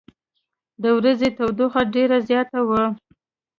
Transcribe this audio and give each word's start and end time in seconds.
د 0.81 0.83
ورځې 0.97 1.29
تودوخه 1.37 1.81
ډېره 1.95 2.17
زیاته 2.29 2.59
وه. 2.67 2.83